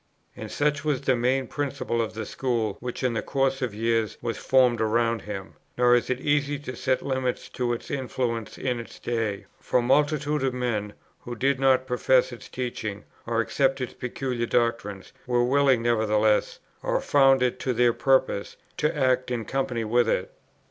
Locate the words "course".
3.21-3.61